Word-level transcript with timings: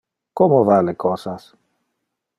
Como 0.41 0.61
va 0.69 0.79
le 0.87 0.95
cosas? 1.05 1.47